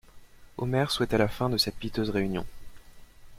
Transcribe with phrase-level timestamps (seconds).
[0.57, 2.43] Omer souhaita la fin de cette piteuse réunion.